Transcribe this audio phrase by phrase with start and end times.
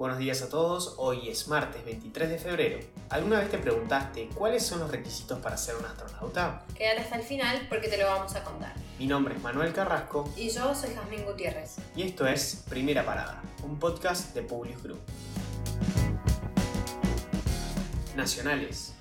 [0.00, 2.78] Buenos días a todos, hoy es martes 23 de febrero.
[3.10, 6.64] ¿Alguna vez te preguntaste cuáles son los requisitos para ser un astronauta?
[6.74, 8.72] Quédate hasta el final porque te lo vamos a contar.
[8.98, 11.76] Mi nombre es Manuel Carrasco Y yo soy Jazmín Gutiérrez.
[11.94, 15.00] y esto es Primera Parada, un podcast de Publius Group.
[18.16, 18.94] Nacionales.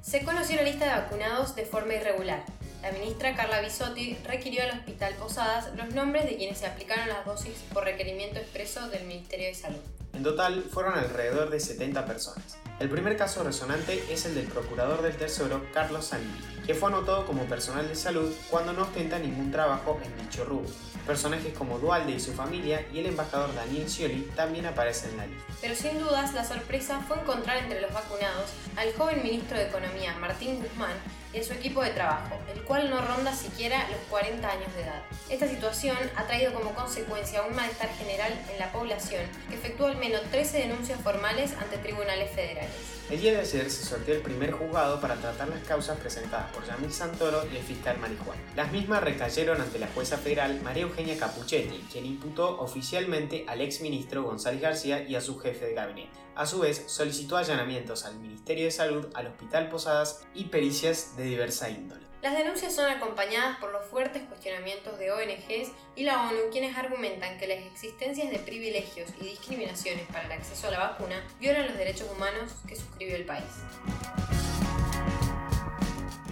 [0.00, 2.44] Se conoció la lista de vacunados de forma irregular.
[2.82, 7.26] La ministra Carla Bisotti requirió al Hospital Posadas los nombres de quienes se aplicaron las
[7.26, 9.80] dosis por requerimiento expreso del Ministerio de Salud.
[10.20, 12.58] En total fueron alrededor de 70 personas.
[12.78, 16.28] El primer caso resonante es el del procurador del Tesoro, Carlos Salvi,
[16.66, 20.68] que fue anotado como personal de salud cuando no ostenta ningún trabajo en dicho rubro.
[21.06, 25.26] Personajes como Dualde y su familia y el embajador Daniel Scioli también aparecen en la
[25.26, 25.54] lista.
[25.62, 30.14] Pero sin dudas, la sorpresa fue encontrar entre los vacunados al joven ministro de Economía,
[30.20, 30.98] Martín Guzmán,
[31.38, 35.02] a su equipo de trabajo, el cual no ronda siquiera los 40 años de edad.
[35.28, 39.96] Esta situación ha traído como consecuencia un malestar general en la población, que efectuó al
[39.96, 43.00] menos 13 denuncias formales ante tribunales federales.
[43.10, 46.64] El día de ayer se sorteó el primer juzgado para tratar las causas presentadas por
[46.64, 48.40] Yamil Santoro y el fiscal Marijuana.
[48.54, 54.22] Las mismas recayeron ante la jueza federal María Eugenia Capuchetti, quien imputó oficialmente al exministro
[54.22, 56.20] González García y a su jefe de gabinete.
[56.36, 61.19] A su vez, solicitó allanamientos al Ministerio de Salud, al Hospital Posadas y pericias de
[61.22, 62.10] diversa índole.
[62.22, 67.38] Las denuncias son acompañadas por los fuertes cuestionamientos de ONGs y la ONU, quienes argumentan
[67.38, 71.78] que las existencias de privilegios y discriminaciones para el acceso a la vacuna violan los
[71.78, 73.46] derechos humanos que suscribió el país.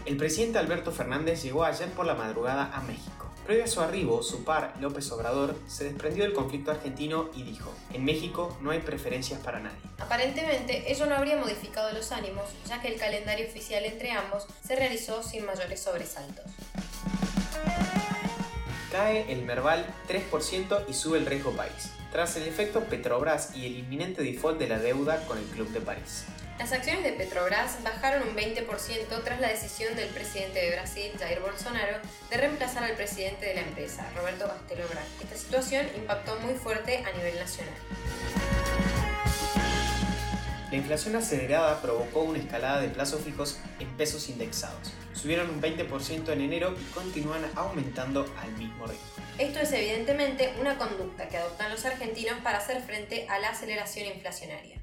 [0.05, 3.28] El presidente Alberto Fernández llegó ayer por la madrugada a México.
[3.49, 7.73] Previo a su arribo, su par, López Obrador, se desprendió del conflicto argentino y dijo,
[7.95, 9.79] en México no hay preferencias para nadie.
[9.97, 14.77] Aparentemente, ello no habría modificado los ánimos, ya que el calendario oficial entre ambos se
[14.77, 16.45] realizó sin mayores sobresaltos.
[18.93, 23.79] Cae el Merval 3% y sube el riesgo país, tras el efecto Petrobras y el
[23.79, 26.27] inminente default de la deuda con el Club de París.
[26.59, 31.39] Las acciones de Petrobras bajaron un 20% tras la decisión del presidente de Brasil, Jair
[31.41, 31.99] Bolsonaro,
[32.29, 35.09] de reemplazar al presidente de la empresa, Roberto Castelo Branco.
[35.23, 37.75] Esta situación impactó muy fuerte a nivel nacional.
[40.73, 44.93] La inflación acelerada provocó una escalada de plazos fijos en pesos indexados.
[45.15, 49.07] Subieron un 20% en enero y continúan aumentando al mismo ritmo.
[49.39, 54.09] Esto es evidentemente una conducta que adoptan los argentinos para hacer frente a la aceleración
[54.09, 54.79] inflacionaria.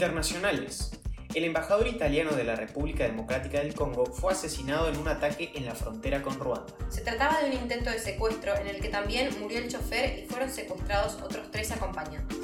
[0.00, 0.92] Internacionales.
[1.34, 5.66] El embajador italiano de la República Democrática del Congo fue asesinado en un ataque en
[5.66, 6.72] la frontera con Ruanda.
[6.88, 10.26] Se trataba de un intento de secuestro en el que también murió el chofer y
[10.26, 12.38] fueron secuestrados otros tres acompañantes.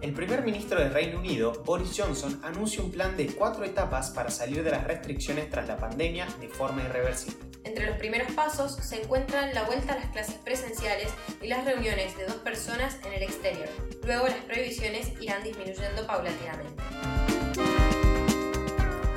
[0.00, 4.32] El primer ministro del Reino Unido, Boris Johnson, anuncia un plan de cuatro etapas para
[4.32, 7.47] salir de las restricciones tras la pandemia de forma irreversible.
[7.68, 11.08] Entre los primeros pasos se encuentran la vuelta a las clases presenciales
[11.42, 13.68] y las reuniones de dos personas en el exterior.
[14.06, 16.82] Luego las prohibiciones irán disminuyendo paulatinamente.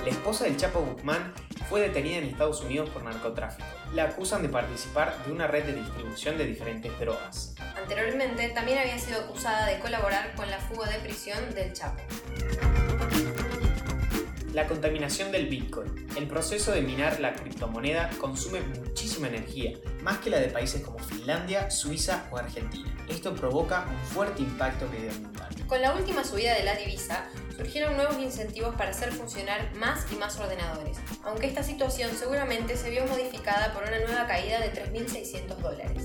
[0.03, 1.34] La esposa del Chapo Guzmán
[1.69, 3.66] fue detenida en Estados Unidos por narcotráfico.
[3.94, 7.56] La acusan de participar de una red de distribución de diferentes drogas.
[7.81, 12.01] Anteriormente también había sido acusada de colaborar con la fuga de prisión del Chapo.
[14.53, 16.07] La contaminación del Bitcoin.
[16.17, 21.00] El proceso de minar la criptomoneda consume muchísima energía, más que la de países como
[21.00, 22.94] Finlandia, Suiza o Argentina.
[23.07, 25.47] Esto provoca un fuerte impacto medioambiental.
[25.67, 30.16] Con la última subida de la divisa, surgieron nuevos incentivos para hacer funcionar más y
[30.17, 35.56] más ordenadores, aunque esta situación seguramente se vio modificada por una nueva caída de 3.600
[35.59, 36.03] dólares.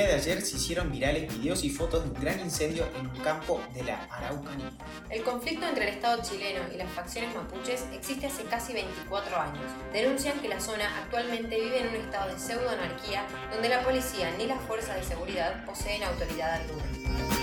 [0.00, 3.60] De ayer se hicieron virales videos y fotos de un gran incendio en un campo
[3.74, 4.72] de la Araucanía.
[5.10, 9.64] El conflicto entre el Estado chileno y las facciones mapuches existe hace casi 24 años.
[9.92, 14.46] Denuncian que la zona actualmente vive en un estado de pseudo-anarquía donde la policía ni
[14.46, 17.39] las fuerzas de seguridad poseen autoridad alguna.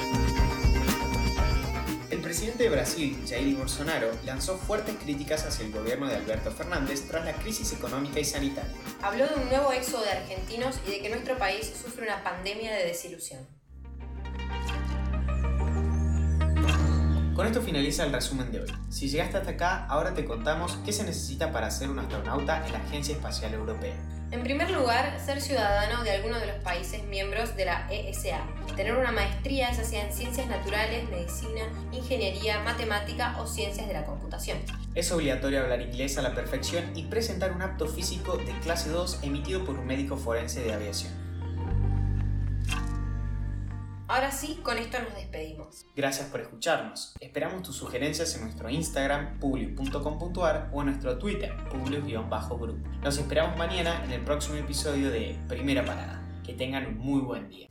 [2.28, 7.08] El presidente de Brasil, Jair Bolsonaro, lanzó fuertes críticas hacia el gobierno de Alberto Fernández
[7.08, 8.74] tras la crisis económica y sanitaria.
[9.02, 12.74] Habló de un nuevo éxodo de argentinos y de que nuestro país sufre una pandemia
[12.74, 13.48] de desilusión.
[17.38, 18.74] Con esto finaliza el resumen de hoy.
[18.90, 22.74] Si llegaste hasta acá, ahora te contamos qué se necesita para ser un astronauta en
[22.74, 23.94] la Agencia Espacial Europea.
[24.32, 28.40] En primer lugar, ser ciudadano de alguno de los países miembros de la ESA.
[28.76, 31.62] Tener una maestría, ya sea en ciencias naturales, medicina,
[31.92, 34.58] ingeniería, matemática o ciencias de la computación.
[34.96, 39.20] Es obligatorio hablar inglés a la perfección y presentar un apto físico de clase 2
[39.22, 41.27] emitido por un médico forense de aviación.
[44.18, 45.86] Ahora sí, con esto nos despedimos.
[45.96, 47.14] Gracias por escucharnos.
[47.20, 52.84] Esperamos tus sugerencias en nuestro Instagram, publius.com.ar o en nuestro Twitter, publius-group.
[53.04, 56.20] Nos esperamos mañana en el próximo episodio de Primera Parada.
[56.44, 57.68] Que tengan un muy buen día.